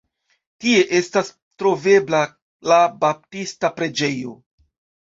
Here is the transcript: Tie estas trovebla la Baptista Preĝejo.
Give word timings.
Tie 0.63 0.79
estas 0.99 1.29
trovebla 1.63 2.23
la 2.73 2.83
Baptista 3.05 3.75
Preĝejo. 3.79 4.37